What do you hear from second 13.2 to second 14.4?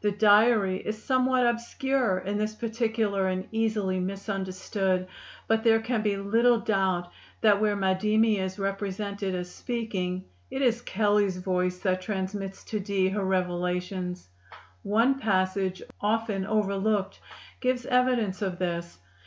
revelations.